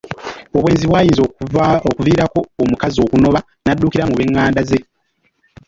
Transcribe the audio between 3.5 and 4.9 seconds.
n’addukira mu banganda ze.